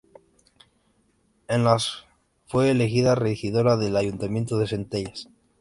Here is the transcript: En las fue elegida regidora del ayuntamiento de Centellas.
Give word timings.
En 1.47 1.63
las 1.63 2.05
fue 2.47 2.71
elegida 2.71 3.13
regidora 3.13 3.77
del 3.77 3.95
ayuntamiento 3.97 4.57
de 4.57 4.65
Centellas. 4.65 5.27